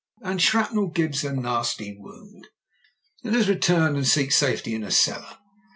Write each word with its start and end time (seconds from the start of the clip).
And 0.23 0.41
shrapnel 0.41 0.87
gives 0.87 1.23
a 1.23 1.31
nasty 1.31 1.95
wound. 1.95 2.47
Let 3.23 3.35
us 3.35 3.47
return 3.47 3.95
and 3.95 4.07
seek 4.07 4.31
safety 4.31 4.73
in 4.73 4.83
a 4.83 4.89
cellar. 4.89 5.37